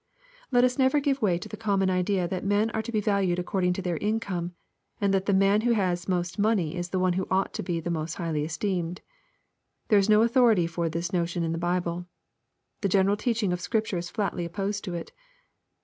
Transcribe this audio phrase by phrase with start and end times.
[0.49, 3.37] Let us never give way to the common idea that men are to be valued
[3.37, 4.55] according to their income,
[4.99, 7.79] and that the man who has most money is the one who ought to be
[7.79, 9.01] the most highly esteemed.
[9.89, 12.07] There is no authority for this notion in the Bible.
[12.81, 15.11] The general teaching of Scripture is flatly opposed to it.